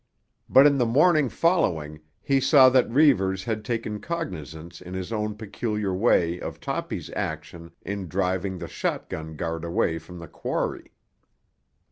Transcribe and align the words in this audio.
But 0.49 0.65
in 0.65 0.79
the 0.79 0.85
morning 0.87 1.29
following 1.29 1.99
he 2.23 2.39
saw 2.39 2.69
that 2.69 2.89
Reivers 2.89 3.43
had 3.43 3.63
taken 3.63 3.99
cognizance 3.99 4.81
in 4.81 4.95
his 4.95 5.13
own 5.13 5.35
peculiar 5.35 5.93
way 5.93 6.39
of 6.39 6.59
Toppy's 6.59 7.11
action 7.11 7.69
in 7.83 8.07
driving 8.07 8.57
the 8.57 8.67
shotgun 8.67 9.35
guard 9.35 9.63
away 9.63 9.99
from 9.99 10.17
the 10.17 10.27
quarry. 10.27 10.91